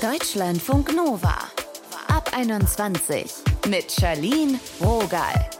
[0.00, 1.34] Deutschlandfunk Nova.
[2.06, 3.34] Ab 21
[3.68, 5.50] mit Charlene Rogal.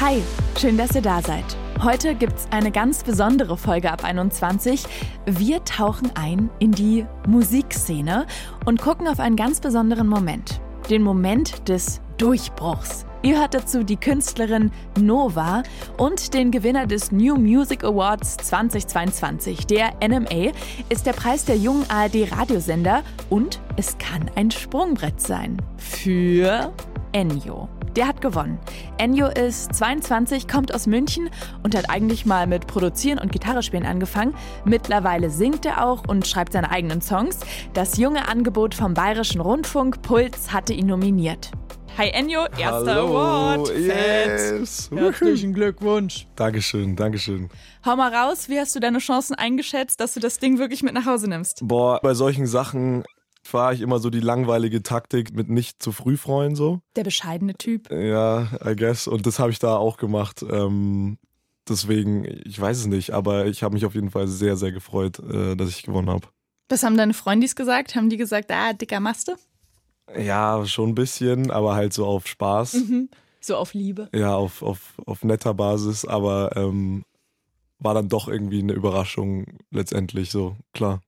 [0.00, 0.22] Hi,
[0.56, 1.44] schön, dass ihr da seid.
[1.82, 4.84] Heute gibt's eine ganz besondere Folge ab 21.
[5.26, 8.28] Wir tauchen ein in die Musikszene
[8.64, 10.60] und gucken auf einen ganz besonderen Moment.
[10.90, 13.04] Den Moment des Durchbruchs.
[13.24, 15.62] Ihr hört dazu die Künstlerin Nova
[15.96, 19.68] und den Gewinner des New Music Awards 2022.
[19.68, 20.50] Der NMA
[20.88, 25.56] ist der Preis der jungen ARD-Radiosender und es kann ein Sprungbrett sein.
[25.76, 26.72] Für
[27.12, 27.68] Enyo.
[27.94, 28.58] Der hat gewonnen.
[28.98, 31.30] Enyo ist 22, kommt aus München
[31.62, 34.34] und hat eigentlich mal mit Produzieren und Gitarre spielen angefangen.
[34.64, 37.38] Mittlerweile singt er auch und schreibt seine eigenen Songs.
[37.72, 41.52] Das junge Angebot vom Bayerischen Rundfunk Puls hatte ihn nominiert.
[41.98, 43.68] Hi Enyo, erster Hallo, Award.
[43.78, 44.88] yes.
[44.88, 44.98] Fett.
[44.98, 46.26] Herzlichen Glückwunsch.
[46.36, 47.50] Dankeschön, Dankeschön.
[47.84, 50.94] Hau mal raus, wie hast du deine Chancen eingeschätzt, dass du das Ding wirklich mit
[50.94, 51.60] nach Hause nimmst?
[51.62, 53.04] Boah, bei solchen Sachen
[53.42, 56.80] fahre ich immer so die langweilige Taktik mit nicht zu früh freuen so.
[56.96, 57.90] Der bescheidene Typ.
[57.90, 59.06] Ja, I guess.
[59.06, 60.42] Und das habe ich da auch gemacht.
[60.48, 61.18] Ähm,
[61.68, 65.18] deswegen, ich weiß es nicht, aber ich habe mich auf jeden Fall sehr, sehr gefreut,
[65.18, 66.26] äh, dass ich gewonnen habe.
[66.68, 67.94] Was haben deine Freundis gesagt?
[67.96, 69.36] Haben die gesagt, ah, dicker Maste?
[70.16, 72.74] Ja, schon ein bisschen, aber halt so auf Spaß.
[72.74, 73.08] Mhm.
[73.40, 74.08] So auf Liebe.
[74.14, 77.04] Ja, auf, auf, auf netter Basis, aber ähm,
[77.78, 81.00] war dann doch irgendwie eine Überraschung letztendlich so, klar.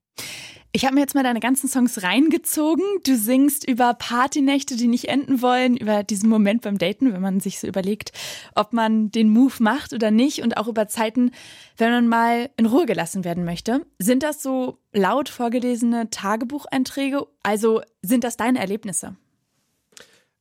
[0.75, 2.83] Ich habe mir jetzt mal deine ganzen Songs reingezogen.
[3.05, 7.39] Du singst über Partynächte, die nicht enden wollen, über diesen Moment beim Daten, wenn man
[7.39, 8.11] sich so überlegt,
[8.55, 11.31] ob man den Move macht oder nicht und auch über Zeiten,
[11.77, 13.85] wenn man mal in Ruhe gelassen werden möchte.
[13.99, 17.25] Sind das so laut vorgelesene Tagebucheinträge?
[17.41, 19.15] Also sind das deine Erlebnisse?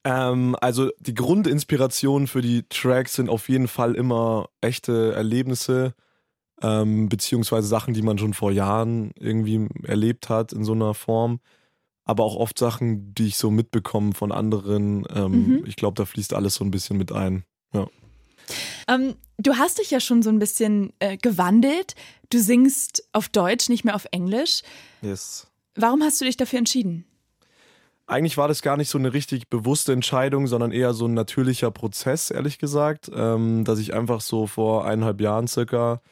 [0.03, 5.95] Ähm, also die Grundinspiration für die Tracks sind auf jeden Fall immer echte Erlebnisse,
[6.63, 11.41] ähm, beziehungsweise Sachen, die man schon vor Jahren irgendwie erlebt hat in so einer Form.
[12.05, 15.07] Aber auch oft Sachen, die ich so mitbekomme von anderen.
[15.15, 15.65] Ähm, Mhm.
[15.67, 17.45] Ich glaube, da fließt alles so ein bisschen mit ein.
[17.73, 17.89] Ja.
[18.89, 21.95] Ähm, du hast dich ja schon so ein bisschen äh, gewandelt.
[22.31, 24.63] Du singst auf Deutsch, nicht mehr auf Englisch.
[25.01, 25.47] Yes.
[25.77, 27.05] Warum hast du dich dafür entschieden?
[28.07, 31.71] Eigentlich war das gar nicht so eine richtig bewusste Entscheidung, sondern eher so ein natürlicher
[31.71, 36.03] Prozess, ehrlich gesagt, ähm, dass ich einfach so vor eineinhalb Jahren circa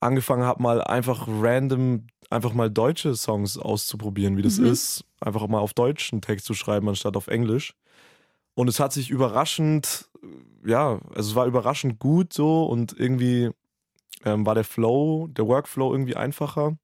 [0.00, 4.66] angefangen habe, mal einfach random, einfach mal deutsche Songs auszuprobieren, wie das Mhm.
[4.66, 7.74] ist, einfach mal auf Deutsch einen Text zu schreiben, anstatt auf Englisch.
[8.54, 10.08] Und es hat sich überraschend,
[10.64, 13.50] ja, also es war überraschend gut so und irgendwie
[14.24, 16.76] ähm, war der Flow, der Workflow irgendwie einfacher.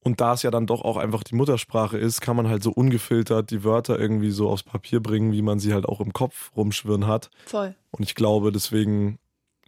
[0.00, 2.70] Und da es ja dann doch auch einfach die Muttersprache ist, kann man halt so
[2.70, 6.52] ungefiltert die Wörter irgendwie so aufs Papier bringen, wie man sie halt auch im Kopf
[6.56, 7.30] rumschwirren hat.
[7.46, 7.74] Voll.
[7.90, 9.18] Und ich glaube, deswegen,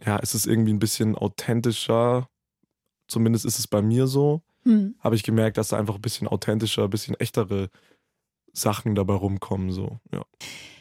[0.05, 2.29] ja, ist es irgendwie ein bisschen authentischer.
[3.07, 4.41] Zumindest ist es bei mir so.
[4.63, 4.95] Hm.
[4.99, 7.69] Habe ich gemerkt, dass da einfach ein bisschen authentischer, ein bisschen echtere
[8.53, 10.25] Sachen dabei rumkommen, so, ja.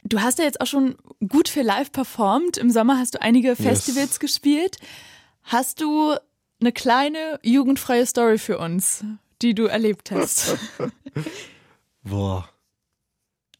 [0.03, 0.97] Du hast ja jetzt auch schon
[1.29, 2.57] gut für live performt.
[2.57, 4.79] Im Sommer hast du einige Festivals gespielt.
[5.43, 6.15] Hast du
[6.61, 9.05] eine kleine jugendfreie Story für uns,
[9.43, 10.57] die du erlebt hast?
[12.03, 12.49] Boah.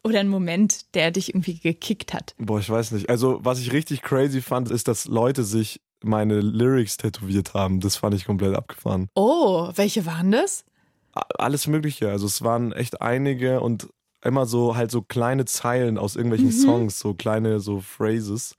[0.07, 2.35] Oder ein Moment, der dich irgendwie gekickt hat?
[2.39, 3.11] Boah, ich weiß nicht.
[3.11, 7.81] Also, was ich richtig crazy fand, ist, dass Leute sich meine Lyrics tätowiert haben.
[7.81, 9.09] Das fand ich komplett abgefahren.
[9.17, 10.65] Oh, welche waren das?
[11.13, 12.09] Alles Mögliche.
[12.11, 13.89] Also, es waren echt einige und
[14.23, 16.53] immer so halt so kleine Zeilen aus irgendwelchen Mhm.
[16.53, 18.55] Songs, so kleine so Phrases,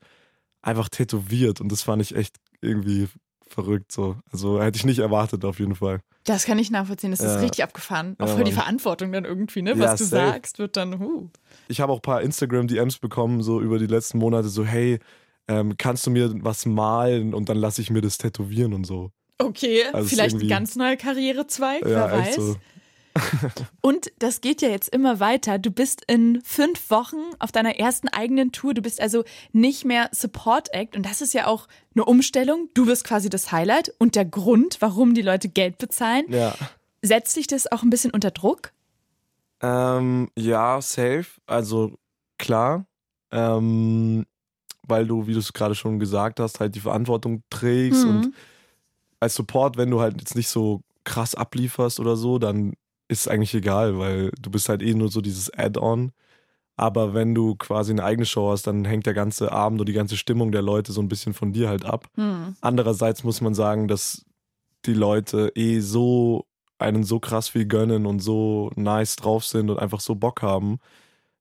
[0.62, 1.62] einfach tätowiert.
[1.62, 3.08] Und das fand ich echt irgendwie
[3.48, 4.18] verrückt so.
[4.34, 6.02] Also, hätte ich nicht erwartet, auf jeden Fall.
[6.28, 7.12] Das kann ich nachvollziehen.
[7.12, 7.40] Das ist Ja.
[7.40, 8.16] richtig abgefahren.
[8.20, 8.52] Auch Ja, voll die.
[8.52, 9.72] Verantwortung dann irgendwie, ne?
[9.72, 10.28] Ja, Was du safe.
[10.32, 11.30] sagst, wird dann, huh.
[11.70, 15.00] Ich habe auch ein paar Instagram-DMs bekommen, so über die letzten Monate, so, hey,
[15.48, 19.12] ähm, kannst du mir was malen und dann lasse ich mir das tätowieren und so.
[19.40, 22.36] Okay, Also vielleicht ein ganz neuer Karrierezweig, Ja, wer weiß.
[22.36, 22.56] so.
[23.82, 25.60] Und das geht ja jetzt immer weiter.
[25.60, 28.74] Du bist in fünf Wochen auf deiner ersten eigenen Tour.
[28.74, 29.24] Du bist also
[29.54, 30.96] nicht mehr Support Act.
[30.96, 32.70] Und das ist ja auch eine Umstellung.
[32.74, 36.26] Du bist quasi das Highlight und der Grund, warum die Leute Geld bezahlen.
[36.30, 36.54] Ja.
[37.02, 38.72] Setzt dich das auch ein bisschen unter Druck?
[39.62, 41.26] Ähm, ja, safe.
[41.46, 41.94] Also
[42.38, 42.86] klar.
[43.32, 44.26] Ähm,
[44.84, 48.10] weil du, wie du es gerade schon gesagt hast, halt die Verantwortung trägst Mhm.
[48.10, 48.34] und
[49.20, 52.74] als Support, wenn du halt jetzt nicht so krass ablieferst oder so, dann
[53.08, 56.12] ist eigentlich egal, weil du bist halt eh nur so dieses Add-on.
[56.76, 59.94] Aber wenn du quasi eine eigene Show hast, dann hängt der ganze Abend und die
[59.94, 62.08] ganze Stimmung der Leute so ein bisschen von dir halt ab.
[62.16, 62.56] Hm.
[62.62, 64.24] Andererseits muss man sagen, dass
[64.86, 66.46] die Leute eh so
[66.78, 70.78] einen so krass viel gönnen und so nice drauf sind und einfach so Bock haben,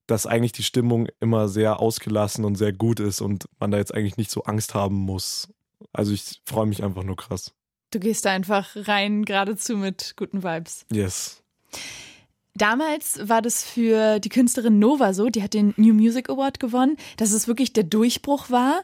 [0.07, 3.95] dass eigentlich die Stimmung immer sehr ausgelassen und sehr gut ist und man da jetzt
[3.95, 5.49] eigentlich nicht so Angst haben muss.
[5.93, 7.53] Also ich freue mich einfach nur krass.
[7.91, 10.87] Du gehst da einfach rein, geradezu mit guten Vibes.
[10.91, 11.43] Yes.
[12.55, 16.97] Damals war das für die Künstlerin Nova so, die hat den New Music Award gewonnen,
[17.19, 18.83] dass es wirklich der Durchbruch war.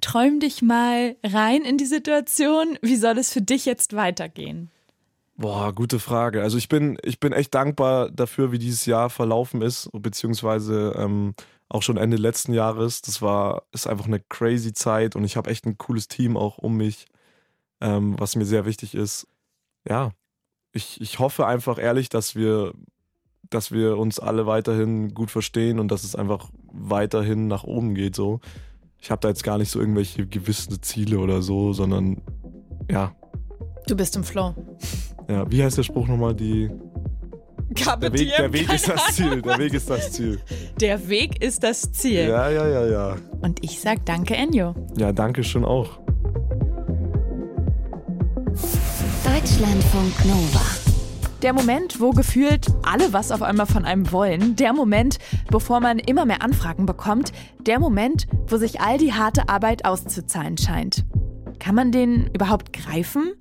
[0.00, 2.78] Träum dich mal rein in die Situation.
[2.80, 4.70] Wie soll es für dich jetzt weitergehen?
[5.36, 6.42] Boah, gute Frage.
[6.42, 11.34] Also ich bin, ich bin echt dankbar dafür, wie dieses Jahr verlaufen ist, beziehungsweise ähm,
[11.68, 13.02] auch schon Ende letzten Jahres.
[13.02, 16.58] Das war, ist einfach eine crazy Zeit und ich habe echt ein cooles Team auch
[16.58, 17.06] um mich,
[17.80, 19.26] ähm, was mir sehr wichtig ist.
[19.88, 20.10] Ja,
[20.72, 22.72] ich, ich hoffe einfach ehrlich, dass wir,
[23.48, 28.14] dass wir uns alle weiterhin gut verstehen und dass es einfach weiterhin nach oben geht.
[28.14, 28.40] So,
[28.98, 32.22] ich habe da jetzt gar nicht so irgendwelche gewissen Ziele oder so, sondern
[32.90, 33.14] ja.
[33.86, 34.54] Du bist im Flow.
[35.28, 36.34] Ja, wie heißt der Spruch nochmal?
[36.34, 36.70] Die
[37.70, 39.42] der Weg, der Weg ist das Ziel.
[39.42, 40.40] Der Weg ist das Ziel.
[40.80, 42.28] Der Weg ist das Ziel.
[42.28, 43.16] Ja, ja, ja, ja.
[43.40, 44.74] Und ich sag danke, Enjo.
[44.96, 45.99] Ja, danke schön auch.
[49.40, 50.60] Deutschlandfunk Nova.
[51.40, 54.54] Der Moment, wo gefühlt alle was auf einmal von einem wollen.
[54.56, 55.16] Der Moment,
[55.50, 57.32] bevor man immer mehr Anfragen bekommt.
[57.58, 61.06] Der Moment, wo sich all die harte Arbeit auszuzahlen scheint.
[61.58, 63.32] Kann man den überhaupt greifen?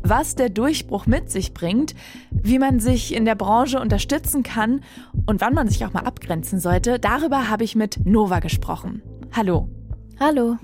[0.00, 1.94] was der Durchbruch mit sich bringt,
[2.30, 4.80] wie man sich in der Branche unterstützen kann
[5.26, 9.02] und wann man sich auch mal abgrenzen sollte, darüber habe ich mit Nova gesprochen.
[9.32, 9.68] Hallo.
[10.18, 10.56] Hallo.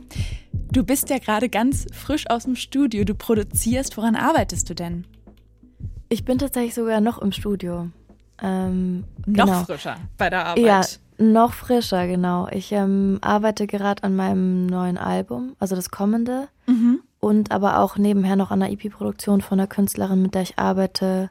[0.75, 3.05] Du bist ja gerade ganz frisch aus dem Studio.
[3.05, 3.97] Du produzierst.
[3.97, 5.07] Woran arbeitest du denn?
[6.11, 7.89] Ich bin tatsächlich sogar noch im Studio.
[8.43, 9.65] Ähm, noch genau.
[9.65, 10.65] frischer bei der Arbeit.
[10.65, 10.83] Ja,
[11.25, 12.49] noch frischer, genau.
[12.51, 16.49] Ich ähm, arbeite gerade an meinem neuen Album, also das kommende.
[16.67, 20.59] Mhm und aber auch nebenher noch an der EP-Produktion von der Künstlerin, mit der ich
[20.59, 21.31] arbeite.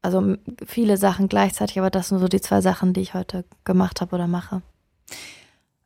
[0.00, 4.00] Also viele Sachen gleichzeitig, aber das sind so die zwei Sachen, die ich heute gemacht
[4.00, 4.62] habe oder mache.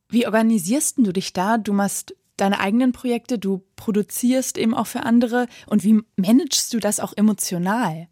[0.08, 1.58] Wie organisierst du dich da?
[1.58, 5.46] Du machst deine eigenen Projekte, du produzierst eben auch für andere.
[5.66, 8.08] Und wie managst du das auch emotional?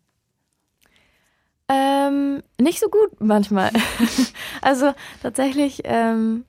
[1.69, 3.71] Ähm, nicht so gut manchmal.
[4.63, 6.45] also tatsächlich ähm,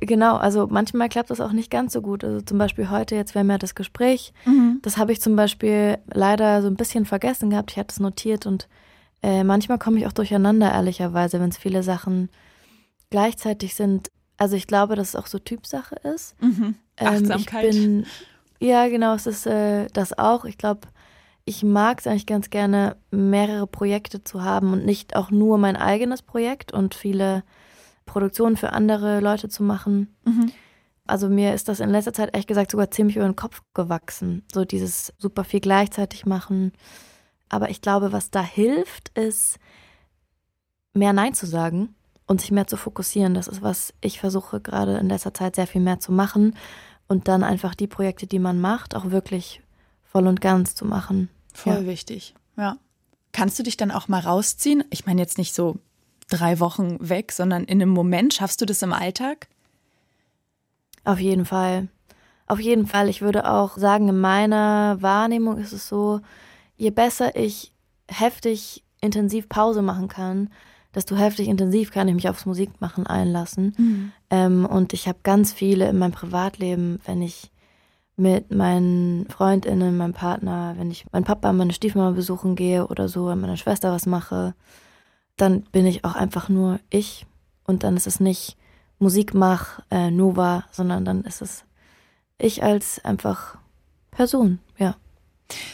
[0.00, 2.24] Genau, also manchmal klappt das auch nicht ganz so gut.
[2.24, 4.32] Also zum Beispiel heute, jetzt wäre mehr das Gespräch.
[4.46, 4.78] Mhm.
[4.82, 7.72] Das habe ich zum Beispiel leider so ein bisschen vergessen gehabt.
[7.72, 8.66] Ich hatte es notiert und
[9.22, 12.30] äh, manchmal komme ich auch durcheinander, ehrlicherweise, wenn es viele Sachen
[13.10, 14.10] gleichzeitig sind.
[14.38, 16.34] Also ich glaube, dass es auch so Typsache ist.
[16.42, 16.76] Mhm.
[17.08, 17.64] Achtsamkeit.
[17.64, 18.06] Ähm, ich bin,
[18.60, 20.44] ja, genau, es ist äh, das auch.
[20.44, 20.88] Ich glaube,
[21.44, 25.76] ich mag es eigentlich ganz gerne, mehrere Projekte zu haben und nicht auch nur mein
[25.76, 27.42] eigenes Projekt und viele
[28.06, 30.14] Produktionen für andere Leute zu machen.
[30.24, 30.52] Mhm.
[31.06, 34.44] Also mir ist das in letzter Zeit ehrlich gesagt sogar ziemlich über den Kopf gewachsen.
[34.52, 36.72] So dieses super viel gleichzeitig machen.
[37.48, 39.58] Aber ich glaube, was da hilft, ist
[40.92, 41.94] mehr Nein zu sagen
[42.26, 43.34] und sich mehr zu fokussieren.
[43.34, 46.54] Das ist, was ich versuche gerade in letzter Zeit sehr viel mehr zu machen
[47.10, 49.60] und dann einfach die Projekte, die man macht, auch wirklich
[50.04, 51.28] voll und ganz zu machen.
[51.52, 51.86] Voll ja.
[51.86, 52.76] wichtig, ja.
[53.32, 54.84] Kannst du dich dann auch mal rausziehen?
[54.90, 55.76] Ich meine jetzt nicht so
[56.28, 58.34] drei Wochen weg, sondern in einem Moment.
[58.34, 59.48] Schaffst du das im Alltag?
[61.04, 61.88] Auf jeden Fall.
[62.46, 63.08] Auf jeden Fall.
[63.08, 66.20] Ich würde auch sagen, in meiner Wahrnehmung ist es so,
[66.76, 67.72] je besser ich
[68.08, 70.50] heftig intensiv Pause machen kann,
[70.94, 73.74] desto heftig intensiv kann ich mich aufs Musikmachen einlassen.
[73.76, 74.12] Mhm.
[74.30, 77.50] Ähm, und ich habe ganz viele in meinem Privatleben, wenn ich
[78.16, 83.34] mit meinen Freundinnen, meinem Partner, wenn ich meinen Papa, meine Stiefmama besuchen gehe oder so,
[83.34, 84.54] meiner Schwester was mache,
[85.36, 87.26] dann bin ich auch einfach nur ich
[87.64, 88.58] und dann ist es nicht
[88.98, 91.64] Musik mach, äh, Nova, sondern dann ist es
[92.36, 93.56] ich als einfach
[94.10, 94.96] Person, ja.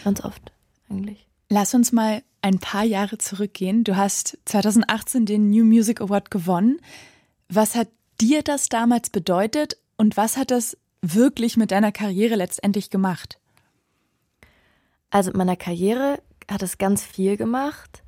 [0.05, 0.52] Ganz oft
[0.88, 1.26] eigentlich.
[1.49, 3.85] Lass uns mal ein paar Jahre zurückgehen.
[3.85, 6.81] Du hast 2018 den New Music Award gewonnen.
[7.49, 7.88] Was hat
[8.21, 13.38] dir das damals bedeutet und was hat das wirklich mit deiner Karriere letztendlich gemacht?
[15.11, 18.03] Also mit meiner Karriere hat es ganz viel gemacht.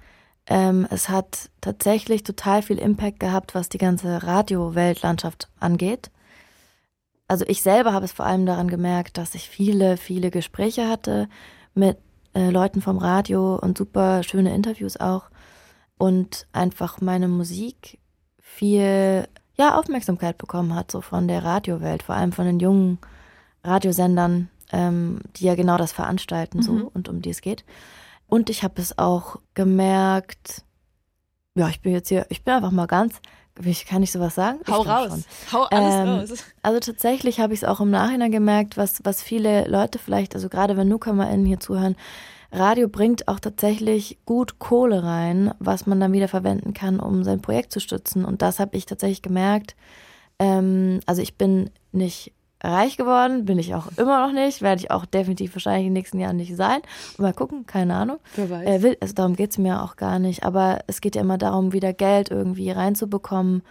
[0.46, 6.10] Ähm, es hat tatsächlich total viel Impact gehabt, was die ganze Radio-Weltlandschaft angeht.
[7.28, 11.28] Also ich selber habe es vor allem daran gemerkt, dass ich viele, viele Gespräche hatte
[11.74, 11.98] mit
[12.34, 15.30] äh, Leuten vom Radio und super schöne Interviews auch
[15.98, 17.98] und einfach meine Musik
[18.38, 22.98] viel ja, Aufmerksamkeit bekommen hat, so von der Radiowelt, vor allem von den jungen
[23.64, 26.88] Radiosendern, ähm, die ja genau das veranstalten, so mhm.
[26.88, 27.64] und um die es geht.
[28.28, 30.64] Und ich habe es auch gemerkt,
[31.54, 33.20] ja, ich bin jetzt hier, ich bin einfach mal ganz,
[33.64, 34.60] ich kann nicht sowas sagen.
[34.68, 35.08] Hau raus.
[35.08, 35.24] Schon.
[35.52, 36.44] Hau alles ähm, raus.
[36.62, 40.48] Also tatsächlich habe ich es auch im Nachhinein gemerkt, was, was viele Leute vielleicht, also
[40.48, 41.96] gerade wenn NewcomerInnen hier zuhören,
[42.50, 47.42] Radio bringt auch tatsächlich gut Kohle rein, was man dann wieder verwenden kann, um sein
[47.42, 48.24] Projekt zu stützen.
[48.24, 49.76] Und das habe ich tatsächlich gemerkt.
[50.38, 54.90] Ähm, also ich bin nicht reich geworden, bin ich auch immer noch nicht, werde ich
[54.90, 56.80] auch definitiv wahrscheinlich in den nächsten Jahren nicht sein.
[57.16, 58.18] Mal gucken, keine Ahnung.
[58.34, 58.66] Wer weiß.
[58.66, 61.38] Äh, will, also darum geht es mir auch gar nicht, aber es geht ja immer
[61.38, 63.62] darum, wieder Geld irgendwie reinzubekommen,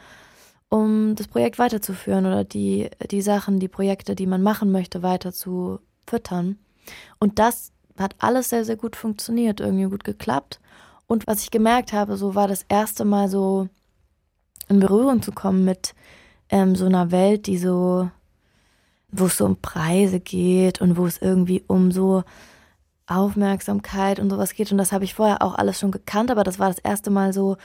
[0.69, 5.33] um das Projekt weiterzuführen oder die, die Sachen, die Projekte, die man machen möchte, weiter
[5.33, 6.57] zu füttern.
[7.19, 10.59] Und das hat alles sehr, sehr gut funktioniert, irgendwie gut geklappt.
[11.07, 13.69] Und was ich gemerkt habe, so war das erste Mal so
[14.67, 15.95] in Berührung zu kommen mit
[16.49, 18.09] ähm, so einer Welt, die so,
[19.11, 22.23] wo es so um Preise geht und wo es irgendwie um so
[23.07, 24.71] Aufmerksamkeit und sowas geht.
[24.71, 27.33] Und das habe ich vorher auch alles schon gekannt, aber das war das erste Mal
[27.33, 27.57] so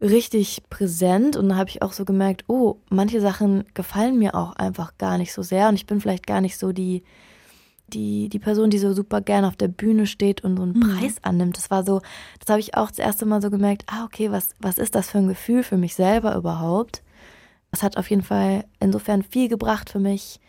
[0.00, 1.36] richtig präsent.
[1.36, 5.16] Und da habe ich auch so gemerkt, oh, manche Sachen gefallen mir auch einfach gar
[5.16, 5.68] nicht so sehr.
[5.68, 7.02] Und ich bin vielleicht gar nicht so die,
[7.88, 10.80] die, die Person, die so super gern auf der Bühne steht und so einen mhm.
[10.80, 11.56] Preis annimmt.
[11.56, 12.02] Das war so,
[12.40, 15.10] das habe ich auch das erste Mal so gemerkt, ah, okay, was, was ist das
[15.10, 17.02] für ein Gefühl für mich selber überhaupt?
[17.70, 20.40] Das hat auf jeden Fall insofern viel gebracht für mich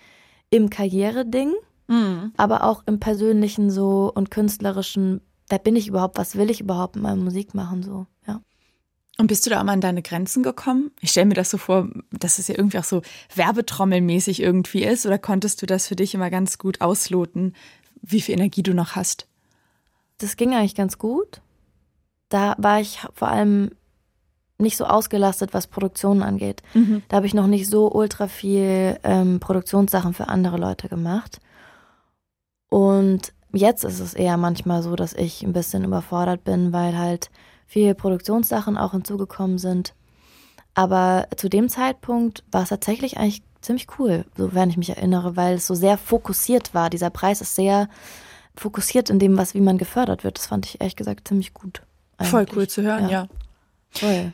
[0.55, 1.53] im Karriereding,
[1.87, 2.31] mhm.
[2.37, 6.95] aber auch im persönlichen so und künstlerischen, wer bin ich überhaupt, was will ich überhaupt
[6.95, 8.41] in meiner Musik machen, so, ja.
[9.17, 10.91] Und bist du da auch mal an deine Grenzen gekommen?
[10.99, 13.01] Ich stelle mir das so vor, dass es ja irgendwie auch so
[13.33, 15.05] werbetrommelmäßig irgendwie ist.
[15.05, 17.55] Oder konntest du das für dich immer ganz gut ausloten,
[18.01, 19.27] wie viel Energie du noch hast?
[20.17, 21.39] Das ging eigentlich ganz gut.
[22.27, 23.71] Da war ich vor allem
[24.57, 26.61] nicht so ausgelastet, was Produktionen angeht.
[26.73, 27.03] Mhm.
[27.09, 31.39] Da habe ich noch nicht so ultra viel ähm, Produktionssachen für andere Leute gemacht.
[32.69, 37.29] Und jetzt ist es eher manchmal so, dass ich ein bisschen überfordert bin, weil halt
[37.65, 39.93] viele Produktionssachen auch hinzugekommen sind.
[40.73, 45.35] Aber zu dem Zeitpunkt war es tatsächlich eigentlich ziemlich cool, so wenn ich mich erinnere,
[45.35, 46.89] weil es so sehr fokussiert war.
[46.89, 47.89] Dieser Preis ist sehr
[48.55, 50.37] fokussiert in dem, was wie man gefördert wird.
[50.37, 51.81] Das fand ich ehrlich gesagt ziemlich gut.
[52.17, 52.29] Eigentlich.
[52.29, 53.09] Voll cool zu hören, ja.
[53.09, 53.27] ja.
[53.91, 54.33] Voll.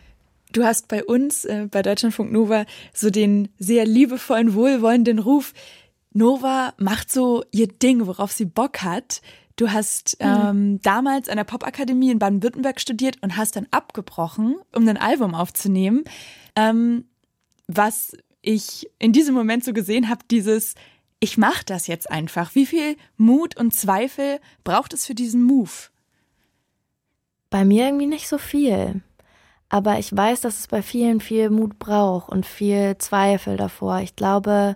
[0.52, 5.54] Du hast bei uns, äh, bei Deutschlandfunk Nova, so den sehr liebevollen, wohlwollenden Ruf.
[6.14, 9.22] Nova macht so ihr Ding, worauf sie Bock hat.
[9.56, 10.28] Du hast mhm.
[10.28, 15.36] ähm, damals an der Popakademie in Baden-Württemberg studiert und hast dann abgebrochen, um ein Album
[15.36, 16.04] aufzunehmen.
[16.56, 17.06] Ähm,
[17.68, 20.76] was ich in diesem Moment so gesehen habe, dieses
[21.24, 22.56] ich mache das jetzt einfach.
[22.56, 25.70] Wie viel Mut und Zweifel braucht es für diesen Move?
[27.52, 29.02] Bei mir irgendwie nicht so viel.
[29.74, 34.00] Aber ich weiß, dass es bei vielen viel Mut braucht und viel Zweifel davor.
[34.02, 34.76] Ich glaube,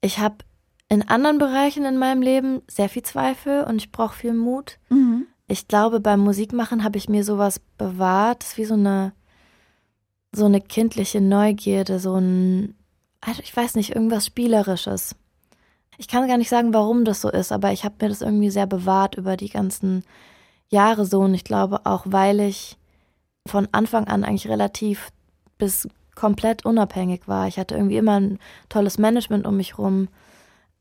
[0.00, 0.36] ich habe
[0.88, 4.78] in anderen Bereichen in meinem Leben sehr viel Zweifel und ich brauche viel Mut.
[4.90, 5.26] Mhm.
[5.48, 9.12] Ich glaube, beim Musikmachen habe ich mir sowas bewahrt, das ist wie so eine,
[10.30, 12.76] so eine kindliche Neugierde, so ein,
[13.20, 15.16] also ich weiß nicht, irgendwas Spielerisches.
[15.98, 18.50] Ich kann gar nicht sagen, warum das so ist, aber ich habe mir das irgendwie
[18.50, 20.04] sehr bewahrt über die ganzen
[20.68, 22.76] Jahre so und ich glaube auch, weil ich
[23.46, 25.10] von Anfang an eigentlich relativ
[25.58, 27.48] bis komplett unabhängig war.
[27.48, 30.08] Ich hatte irgendwie immer ein tolles Management um mich rum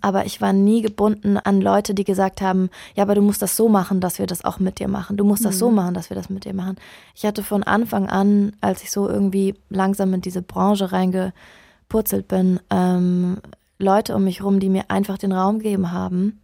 [0.01, 3.57] aber ich war nie gebunden an Leute, die gesagt haben, ja, aber du musst das
[3.57, 5.17] so machen, dass wir das auch mit dir machen.
[5.17, 5.59] Du musst das mhm.
[5.59, 6.77] so machen, dass wir das mit dir machen.
[7.15, 12.61] Ich hatte von Anfang an, als ich so irgendwie langsam in diese Branche reingepurzelt bin,
[12.69, 13.39] ähm,
[13.77, 16.39] Leute um mich rum, die mir einfach den Raum gegeben haben.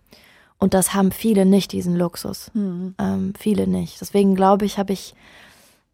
[0.57, 2.51] Und das haben viele nicht, diesen Luxus.
[2.53, 2.95] Mhm.
[2.97, 4.01] Ähm, viele nicht.
[4.01, 5.15] Deswegen glaube ich, habe ich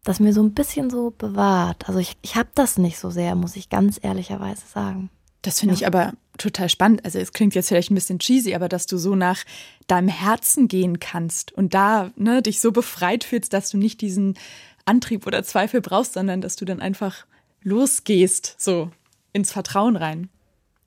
[0.04, 1.88] das mir so ein bisschen so bewahrt.
[1.88, 5.10] Also ich, ich habe das nicht so sehr, muss ich ganz ehrlicherweise sagen.
[5.42, 5.80] Das finde ja.
[5.80, 7.04] ich aber total spannend.
[7.04, 9.44] Also es klingt jetzt vielleicht ein bisschen cheesy, aber dass du so nach
[9.86, 14.34] deinem Herzen gehen kannst und da ne, dich so befreit fühlst, dass du nicht diesen
[14.84, 17.26] Antrieb oder Zweifel brauchst, sondern dass du dann einfach
[17.62, 18.90] losgehst, so
[19.32, 20.28] ins Vertrauen rein.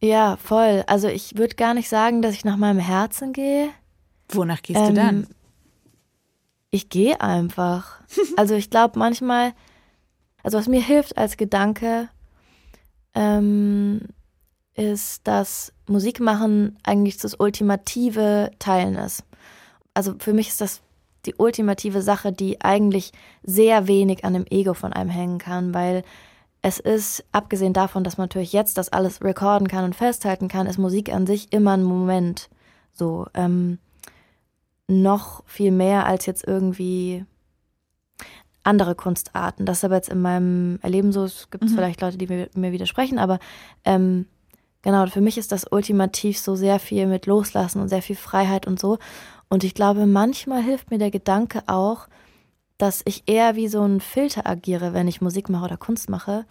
[0.01, 0.83] Ja, voll.
[0.87, 3.69] Also ich würde gar nicht sagen, dass ich nach meinem Herzen gehe.
[4.29, 5.27] Wonach gehst ähm, du dann?
[6.75, 8.01] Ich gehe einfach.
[8.35, 9.53] also ich glaube manchmal,
[10.43, 12.09] also was mir hilft als Gedanke,
[13.13, 14.01] ähm,
[14.73, 19.23] ist, dass Musikmachen eigentlich das ultimative Teilen ist.
[19.93, 20.81] Also für mich ist das
[21.25, 26.03] die ultimative Sache, die eigentlich sehr wenig an dem Ego von einem hängen kann, weil
[26.61, 30.67] es ist, abgesehen davon, dass man natürlich jetzt das alles recorden kann und festhalten kann,
[30.67, 32.49] ist Musik an sich immer ein Moment.
[32.91, 33.79] So, ähm,
[34.87, 37.25] noch viel mehr als jetzt irgendwie
[38.63, 39.65] andere Kunstarten.
[39.65, 41.69] Das ist aber jetzt in meinem Erleben so, es gibt mhm.
[41.69, 43.39] vielleicht Leute, die mir, mir widersprechen, aber
[43.83, 44.25] ähm,
[44.85, 48.67] Genau, für mich ist das ultimativ so sehr viel mit Loslassen und sehr viel Freiheit
[48.67, 48.99] und so.
[49.49, 52.07] Und ich glaube, manchmal hilft mir der Gedanke auch,
[52.77, 56.45] dass ich eher wie so ein Filter agiere, wenn ich Musik mache oder Kunst mache.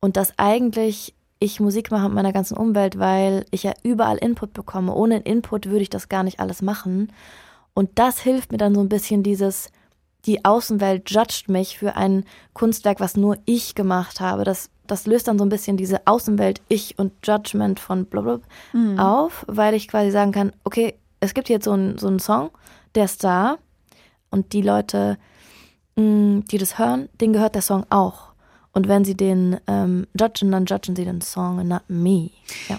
[0.00, 4.54] Und dass eigentlich ich Musik mache mit meiner ganzen Umwelt, weil ich ja überall Input
[4.54, 4.94] bekomme.
[4.94, 7.12] Ohne Input würde ich das gar nicht alles machen.
[7.74, 9.70] Und das hilft mir dann so ein bisschen dieses,
[10.26, 14.44] die Außenwelt judgt mich für ein Kunstwerk, was nur ich gemacht habe.
[14.44, 18.98] Das das löst dann so ein bisschen diese Außenwelt, Ich und Judgment von blablabla mhm.
[18.98, 22.50] auf, weil ich quasi sagen kann, okay, es gibt jetzt so einen so Song,
[22.94, 23.56] der ist da
[24.30, 25.18] und die Leute,
[25.96, 28.34] mm, die das hören, denen gehört der Song auch.
[28.72, 32.30] Und wenn sie den ähm, judgen, dann judgen sie den Song and not me.
[32.68, 32.78] Ja.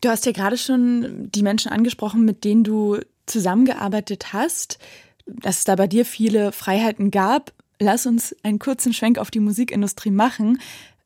[0.00, 4.78] Du hast ja gerade schon die Menschen angesprochen, mit denen du zusammengearbeitet hast,
[5.26, 7.52] dass es da bei dir viele Freiheiten gab.
[7.80, 10.60] Lass uns einen kurzen Schwenk auf die Musikindustrie machen.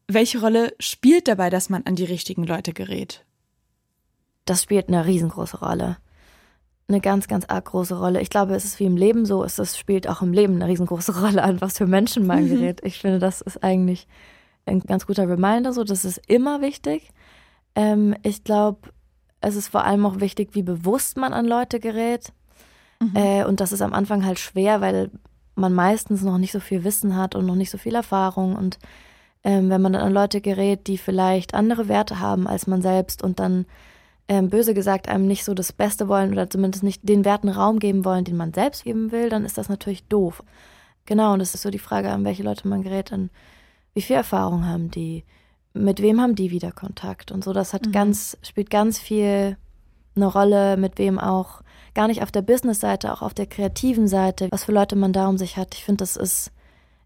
[0.07, 3.25] Welche Rolle spielt dabei, dass man an die richtigen Leute gerät?
[4.45, 5.99] Das spielt eine riesengroße Rolle.
[6.89, 8.23] Eine ganz, ganz arg große Rolle.
[8.23, 11.21] Ich glaube, es ist wie im Leben so, es spielt auch im Leben eine riesengroße
[11.21, 12.49] Rolle an, was für Menschen man mhm.
[12.49, 12.81] gerät.
[12.83, 14.09] Ich finde, das ist eigentlich
[14.65, 17.11] ein ganz guter Reminder, so, das ist immer wichtig.
[17.75, 18.91] Ähm, ich glaube,
[19.41, 22.33] es ist vor allem auch wichtig, wie bewusst man an Leute gerät.
[23.01, 23.17] Mhm.
[23.17, 25.11] Äh, und das ist am Anfang halt schwer, weil
[25.55, 28.79] man meistens noch nicht so viel Wissen hat und noch nicht so viel Erfahrung und
[29.45, 33.23] ähm, wenn man dann an Leute gerät, die vielleicht andere Werte haben als man selbst
[33.23, 33.67] und dann
[34.29, 37.79] ähm, böse gesagt einem nicht so das Beste wollen oder zumindest nicht den Werten Raum
[37.79, 40.43] geben wollen, den man selbst geben will, dann ist das natürlich doof.
[41.07, 43.31] Genau, und es ist so die Frage, an welche Leute man gerät, dann
[43.95, 45.25] wie viel Erfahrung haben die,
[45.79, 47.53] mit wem haben die wieder Kontakt und so.
[47.53, 47.93] Das hat mhm.
[47.93, 49.57] ganz, spielt ganz viel
[50.17, 51.63] eine Rolle, mit wem auch,
[51.95, 55.29] gar nicht auf der Business-Seite, auch auf der kreativen Seite, was für Leute man da
[55.29, 55.75] um sich hat.
[55.75, 56.53] Ich finde, das ist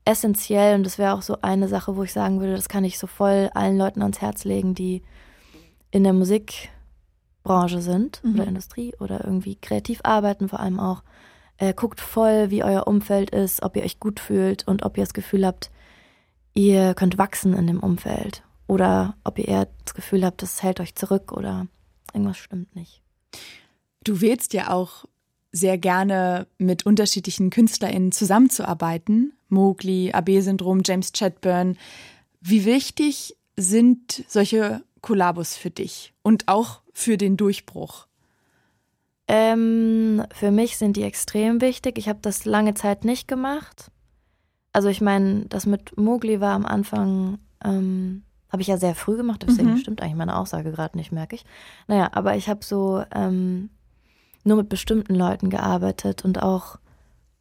[0.04, 2.98] essentiell und das wäre auch so eine Sache, wo ich sagen würde, das kann ich
[2.98, 5.02] so voll allen Leuten ans Herz legen, die
[5.90, 8.34] in der Musikbranche sind mhm.
[8.34, 11.02] oder Industrie oder irgendwie kreativ arbeiten, vor allem auch.
[11.58, 15.04] Äh, guckt voll, wie euer Umfeld ist, ob ihr euch gut fühlt und ob ihr
[15.04, 15.70] das Gefühl habt,
[16.54, 18.42] ihr könnt wachsen in dem Umfeld.
[18.72, 21.66] Oder ob ihr eher das Gefühl habt, das hält euch zurück oder
[22.14, 23.02] irgendwas stimmt nicht.
[24.02, 25.04] Du wählst ja auch
[25.52, 29.34] sehr gerne mit unterschiedlichen KünstlerInnen zusammenzuarbeiten.
[29.50, 31.76] Mowgli, AB-Syndrom, James Chadburn.
[32.40, 38.06] Wie wichtig sind solche Kollabos für dich und auch für den Durchbruch?
[39.28, 41.98] Ähm, für mich sind die extrem wichtig.
[41.98, 43.90] Ich habe das lange Zeit nicht gemacht.
[44.72, 48.22] Also ich meine, das mit Mowgli war am Anfang, ähm,
[48.52, 49.78] habe ich ja sehr früh gemacht, deswegen mhm.
[49.78, 51.44] stimmt eigentlich meine Aussage gerade nicht, merke ich.
[51.88, 53.70] Naja, aber ich habe so ähm,
[54.44, 56.76] nur mit bestimmten Leuten gearbeitet und auch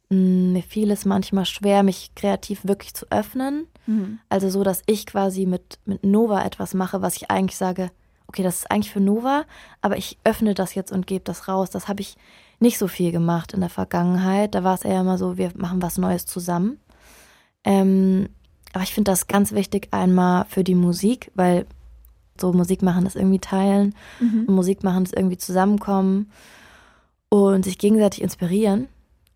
[0.08, 3.66] mh, mm, mir fiel es manchmal schwer, mich kreativ wirklich zu öffnen.
[3.86, 4.20] Mhm.
[4.30, 7.90] Also so, dass ich quasi mit, mit Nova etwas mache, was ich eigentlich sage,
[8.26, 9.44] okay, das ist eigentlich für Nova,
[9.82, 11.68] aber ich öffne das jetzt und gebe das raus.
[11.68, 12.16] Das habe ich
[12.58, 14.54] nicht so viel gemacht in der Vergangenheit.
[14.54, 16.78] Da war es eher immer so, wir machen was Neues zusammen.
[17.64, 18.30] Ähm,
[18.72, 21.66] aber ich finde das ganz wichtig einmal für die Musik, weil
[22.40, 24.46] so Musik machen ist irgendwie teilen, mhm.
[24.48, 26.30] Musik machen ist irgendwie zusammenkommen
[27.28, 28.88] und sich gegenseitig inspirieren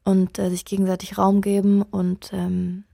[0.04, 1.82] und äh, sich gegenseitig Raum geben.
[1.82, 2.84] Und ähm,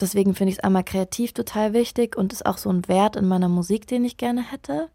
[0.00, 3.26] deswegen finde ich es einmal kreativ total wichtig und ist auch so ein Wert in
[3.26, 4.88] meiner Musik, den ich gerne hätte.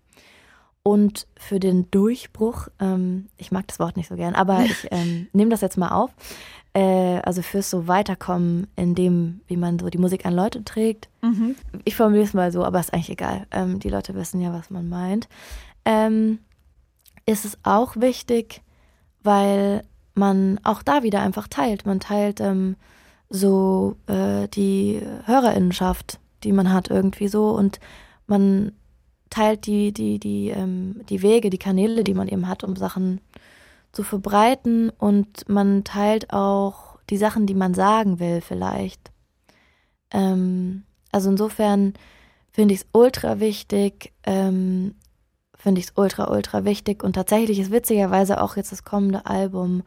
[0.83, 5.27] Und für den Durchbruch, ähm, ich mag das Wort nicht so gern, aber ich ähm,
[5.33, 6.11] nehme das jetzt mal auf.
[6.73, 11.07] Äh, also fürs so Weiterkommen in dem, wie man so die Musik an Leute trägt.
[11.21, 11.55] Mhm.
[11.85, 13.45] Ich formuliere es mal so, aber ist eigentlich egal.
[13.51, 15.27] Ähm, die Leute wissen ja, was man meint.
[15.85, 16.39] Ähm,
[17.25, 18.61] ist es auch wichtig,
[19.21, 19.83] weil
[20.15, 21.85] man auch da wieder einfach teilt.
[21.85, 22.75] Man teilt ähm,
[23.29, 27.79] so äh, die Hörerinnenschaft, die man hat irgendwie so und
[28.27, 28.73] man
[29.29, 33.21] teilt die, die, die, ähm, die Wege, die Kanäle, die man eben hat, um Sachen
[33.93, 39.11] zu verbreiten und man teilt auch die Sachen, die man sagen will vielleicht.
[40.11, 41.93] Ähm, also insofern
[42.51, 44.95] finde ich es ultra wichtig, ähm,
[45.55, 47.03] finde ich es ultra, ultra wichtig.
[47.03, 49.83] Und tatsächlich ist witzigerweise auch jetzt das kommende Album,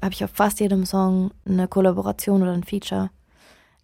[0.00, 3.10] habe ich auf fast jedem Song eine Kollaboration oder ein Feature,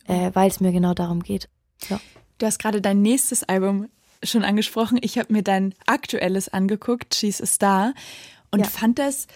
[0.07, 1.49] äh, weil es mir genau darum geht.
[1.89, 2.01] Ja.
[2.39, 3.89] Du hast gerade dein nächstes Album
[4.23, 4.99] schon angesprochen.
[5.03, 7.95] Ich habe mir dein aktuelles angeguckt, She's a Star,
[8.51, 8.67] und ja.
[8.67, 9.27] fand das,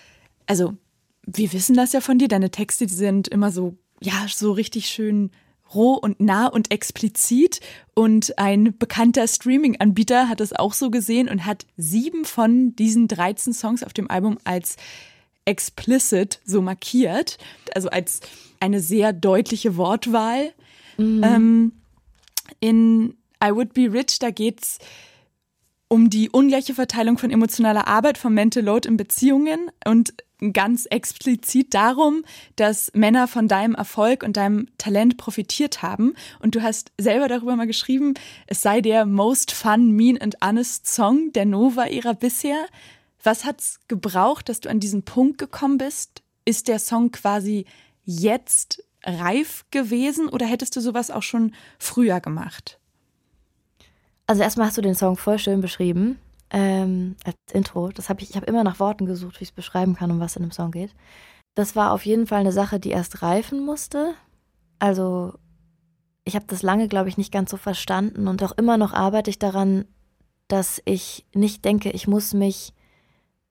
[0.46, 0.74] also
[1.27, 5.31] wir wissen das ja von dir, deine Texte, sind immer so, ja, so richtig schön
[5.74, 7.61] roh und nah und explizit.
[7.94, 13.53] Und ein bekannter Streaming-Anbieter hat es auch so gesehen und hat sieben von diesen 13
[13.53, 14.77] Songs auf dem Album als
[15.46, 17.38] explicit so markiert,
[17.74, 18.20] also als
[18.61, 20.53] eine sehr deutliche Wortwahl.
[20.96, 21.22] Mhm.
[21.24, 21.72] Ähm,
[22.61, 24.79] in I Would Be Rich, da geht's
[25.94, 30.12] um die ungleiche Verteilung von emotionaler Arbeit, vom Mental Load in Beziehungen und
[30.52, 32.24] ganz explizit darum,
[32.57, 36.14] dass Männer von deinem Erfolg und deinem Talent profitiert haben.
[36.40, 38.14] Und du hast selber darüber mal geschrieben,
[38.48, 42.66] es sei der most fun, mean and honest Song der Nova-Ära bisher.
[43.22, 46.24] Was hat's gebraucht, dass du an diesen Punkt gekommen bist?
[46.44, 47.66] Ist der Song quasi
[48.02, 52.80] jetzt reif gewesen oder hättest du sowas auch schon früher gemacht?
[54.26, 56.18] Also erstmal hast du den Song voll schön beschrieben
[56.50, 57.90] ähm, als Intro.
[57.90, 60.20] Das habe ich, ich habe immer nach Worten gesucht, wie ich es beschreiben kann, um
[60.20, 60.94] was in dem Song geht.
[61.54, 64.14] Das war auf jeden Fall eine Sache, die erst reifen musste.
[64.78, 65.34] Also
[66.24, 69.30] ich habe das lange, glaube ich, nicht ganz so verstanden und auch immer noch arbeite
[69.30, 69.84] ich daran,
[70.48, 72.72] dass ich nicht denke, ich muss mich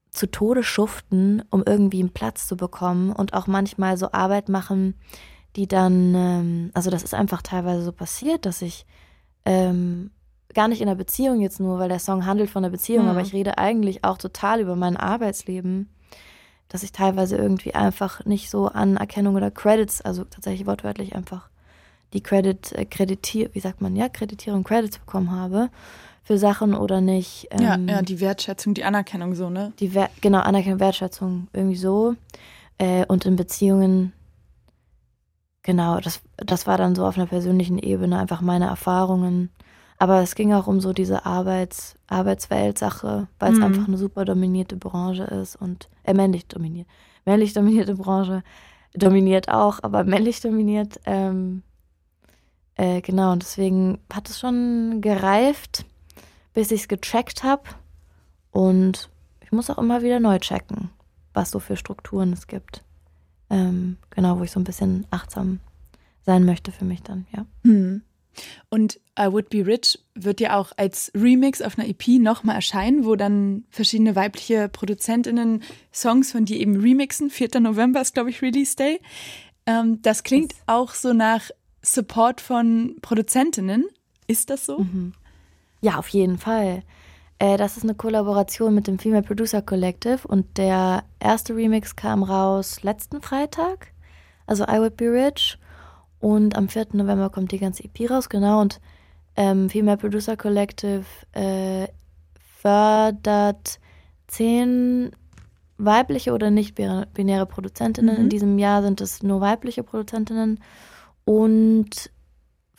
[0.09, 4.95] zu Tode schuften, um irgendwie einen Platz zu bekommen und auch manchmal so Arbeit machen,
[5.55, 8.86] die dann, ähm, also das ist einfach teilweise so passiert, dass ich
[9.45, 10.12] ähm,
[10.53, 13.11] gar nicht in der Beziehung jetzt nur, weil der Song handelt von der Beziehung, mhm.
[13.11, 15.89] aber ich rede eigentlich auch total über mein Arbeitsleben,
[16.69, 21.49] dass ich teilweise irgendwie einfach nicht so Anerkennung oder Credits, also tatsächlich wortwörtlich einfach
[22.13, 25.69] die Credit, äh, Kreditier, wie sagt man, ja, Kreditierung, Credits bekommen habe
[26.23, 27.47] für Sachen oder nicht.
[27.51, 29.73] Ähm, ja, ja, die Wertschätzung, die Anerkennung so, ne?
[29.79, 32.15] Die Wer genau, Anerkennung, Wertschätzung, irgendwie so.
[32.77, 34.13] Äh, und in Beziehungen,
[35.63, 39.49] genau, das, das war dann so auf einer persönlichen Ebene einfach meine Erfahrungen.
[40.03, 43.63] Aber es ging auch um so diese Arbeits, Arbeitswelt-Sache, weil es mhm.
[43.63, 46.87] einfach eine super dominierte Branche ist und äh, männlich dominiert.
[47.23, 48.43] Männlich dominierte Branche
[48.93, 50.99] dominiert auch, aber männlich dominiert.
[51.05, 51.63] Ähm,
[52.75, 55.85] äh, genau, und deswegen hat es schon gereift,
[56.53, 57.63] bis ich es gecheckt habe.
[58.51, 60.89] Und ich muss auch immer wieder neu checken,
[61.33, 62.83] was so für Strukturen es gibt.
[63.49, 65.61] Ähm, genau, wo ich so ein bisschen achtsam
[66.25, 67.45] sein möchte für mich dann, ja.
[67.63, 68.01] Hm.
[68.69, 73.06] Und I Would Be Rich wird ja auch als Remix auf einer EP nochmal erscheinen,
[73.06, 77.30] wo dann verschiedene weibliche ProduzentInnen Songs von dir eben remixen.
[77.30, 77.60] 4.
[77.60, 79.00] November ist, glaube ich, Release Day.
[79.65, 81.50] Ähm, das klingt auch so nach
[81.82, 83.86] Support von Produzentinnen.
[84.28, 84.80] Ist das so?
[84.80, 85.13] Mhm.
[85.82, 86.84] Ja, auf jeden Fall.
[87.39, 92.24] Äh, das ist eine Kollaboration mit dem Female Producer Collective und der erste Remix kam
[92.24, 93.91] raus letzten Freitag,
[94.48, 95.58] also I Would Be Rich.
[96.23, 96.88] Und am 4.
[96.93, 98.62] November kommt die ganze EP raus, genau.
[98.62, 98.79] Und
[99.36, 101.89] ähm, Female Producer Collective äh,
[102.62, 103.81] fördert
[104.27, 105.12] zehn
[105.77, 108.15] weibliche oder nicht binäre Produzentinnen.
[108.15, 108.21] Mhm.
[108.21, 110.62] In diesem Jahr sind es nur weibliche Produzentinnen.
[111.25, 112.09] Und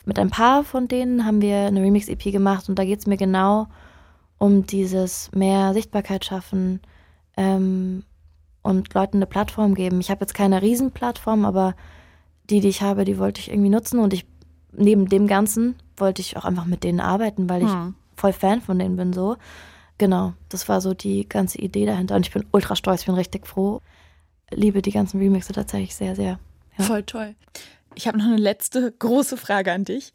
[0.05, 3.17] mit ein paar von denen haben wir eine Remix-EP gemacht und da geht es mir
[3.17, 3.67] genau
[4.39, 6.81] um dieses mehr Sichtbarkeit schaffen
[7.37, 8.05] ähm,
[8.63, 9.99] und Leuten eine Plattform geben.
[9.99, 11.75] Ich habe jetzt keine Riesenplattform, aber
[12.49, 14.25] die, die ich habe, die wollte ich irgendwie nutzen und ich
[14.71, 17.95] neben dem Ganzen wollte ich auch einfach mit denen arbeiten, weil ich hm.
[18.15, 19.37] voll Fan von denen bin so.
[19.97, 23.15] Genau, das war so die ganze Idee dahinter und ich bin ultra stolz, ich bin
[23.15, 23.81] richtig froh.
[24.51, 26.39] Liebe die ganzen Remixe tatsächlich sehr, sehr.
[26.77, 26.83] Ja.
[26.83, 27.35] Voll toll.
[27.95, 30.13] Ich habe noch eine letzte große Frage an dich.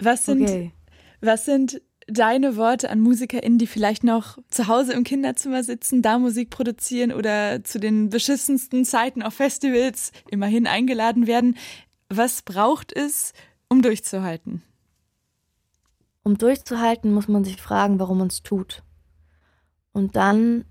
[0.00, 0.72] Was sind, okay.
[1.20, 6.18] was sind deine Worte an MusikerInnen, die vielleicht noch zu Hause im Kinderzimmer sitzen, da
[6.18, 11.56] Musik produzieren oder zu den beschissensten Zeiten auf Festivals immerhin eingeladen werden?
[12.08, 13.32] Was braucht es,
[13.68, 14.62] um durchzuhalten?
[16.22, 18.82] Um durchzuhalten, muss man sich fragen, warum man es tut.
[19.92, 20.64] Und dann,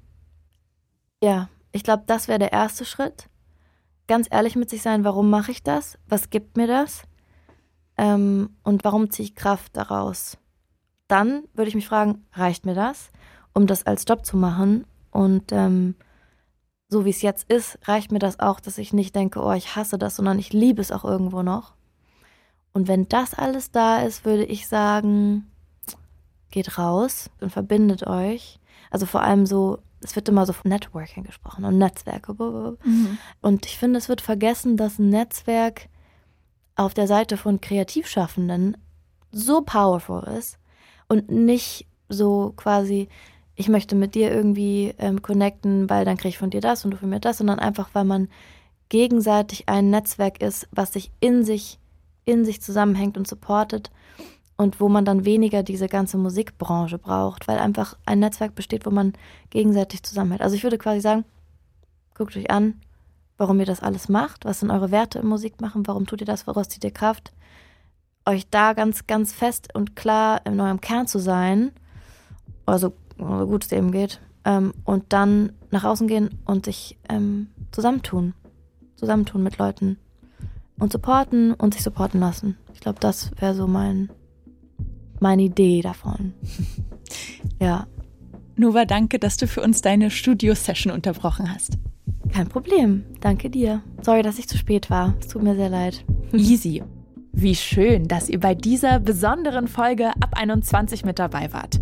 [1.21, 3.30] ja, ich glaube, das wäre der erste Schritt
[4.10, 5.97] ganz ehrlich mit sich sein, warum mache ich das?
[6.10, 7.04] Was gibt mir das?
[7.95, 10.38] Ähm, und warum ziehe ich Kraft daraus?
[11.10, 13.12] Dann würde ich mich fragen, reicht mir das,
[13.54, 14.86] um das als Job zu machen?
[15.12, 15.95] Und ähm,
[16.88, 19.76] so wie es jetzt ist, reicht mir das auch, dass ich nicht denke, oh, ich
[19.76, 21.74] hasse das, sondern ich liebe es auch irgendwo noch.
[22.72, 25.52] Und wenn das alles da ist, würde ich sagen,
[26.52, 28.60] geht raus und verbindet euch.
[28.89, 32.34] Also vor allem so es wird immer so von Networking gesprochen und Netzwerke.
[32.34, 33.17] Mhm.
[33.41, 35.89] Und ich finde, es wird vergessen, dass ein Netzwerk
[36.76, 38.78] auf der Seite von Kreativschaffenden
[39.32, 40.58] so powerful ist
[41.10, 43.10] und nicht so quasi,
[43.56, 46.91] ich möchte mit dir irgendwie ähm, connecten, weil dann kriege ich von dir das und
[46.91, 48.30] du von mir das, sondern einfach, weil man
[48.88, 51.80] gegenseitig ein Netzwerk ist, was sich in sich,
[52.26, 53.91] in sich zusammenhängt und supportet
[54.58, 58.91] und wo man dann weniger diese ganze Musikbranche braucht, weil einfach ein Netzwerk besteht, wo
[58.91, 59.13] man
[59.50, 60.41] gegenseitig zusammenhält.
[60.41, 61.26] Also ich würde quasi sagen,
[62.15, 62.82] guckt euch an,
[63.38, 66.45] warum ihr das alles macht, was sind eure Werte im Musikmachen, warum tut ihr das,
[66.45, 67.32] woraus zieht ihr Kraft,
[68.30, 71.72] euch da ganz, ganz fest und klar in eurem Kern zu sein,
[72.65, 77.48] also so gut es eben geht, ähm, und dann nach außen gehen und sich ähm,
[77.72, 78.34] zusammentun,
[78.96, 79.98] zusammentun mit Leuten
[80.78, 82.58] und supporten und sich supporten lassen.
[82.74, 84.10] Ich glaube, das wäre so mein
[85.20, 86.34] meine Idee davon.
[87.60, 87.88] ja.
[88.56, 91.78] Nova, danke, dass du für uns deine Studio-Session unterbrochen hast.
[92.34, 93.06] Kein Problem.
[93.22, 93.82] Danke dir.
[94.02, 95.15] Sorry, dass ich zu spät war.
[95.20, 96.04] Es tut mir sehr leid.
[96.34, 96.84] Easy.
[97.32, 101.80] Wie schön, dass ihr bei dieser besonderen Folge ab 21 mit dabei wart.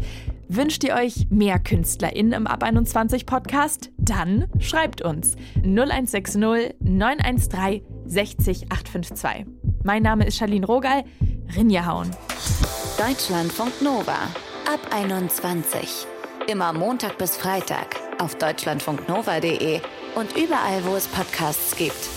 [0.49, 3.91] Wünscht ihr euch mehr KünstlerInnen im Ab 21 Podcast?
[3.97, 9.45] Dann schreibt uns 0160 913 60 852.
[9.83, 11.03] Mein Name ist Charlene Rogal.
[11.55, 12.11] Rinja hauen.
[12.97, 14.27] Deutschlandfunk Nova
[14.71, 16.05] Ab 21.
[16.47, 19.79] Immer Montag bis Freitag auf deutschlandfunknova.de
[20.15, 22.16] und überall, wo es Podcasts gibt.